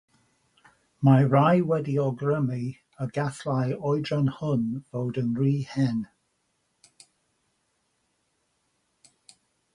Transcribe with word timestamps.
Mae 1.09 1.25
rhai 1.33 1.59
wedi 1.71 1.93
awgrymu 2.03 2.57
y 3.05 3.07
gallai'r 3.17 3.75
oedran 3.91 4.33
hwn 4.39 4.65
fod 4.89 5.21
yn 5.25 5.31
rhy 5.43 5.53
hen. 5.75 6.01